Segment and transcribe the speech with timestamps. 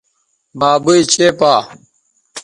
[0.59, 1.53] بابئ چےپا